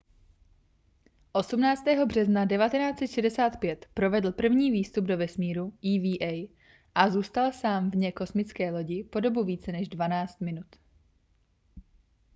18. 1.31 1.83
března 2.05 2.47
1965 2.47 3.85
provedl 3.93 4.31
první 4.31 4.71
výstup 4.71 5.05
do 5.05 5.17
vesmíru 5.17 5.73
eva 5.83 6.47
a 6.95 7.09
zůstal 7.09 7.51
sám 7.51 7.91
vně 7.91 8.11
kosmické 8.11 8.71
lodi 8.71 9.03
po 9.03 9.19
dobu 9.19 9.43
více 9.43 9.71
než 9.71 9.89
dvanáct 9.89 10.41
minut 10.41 10.75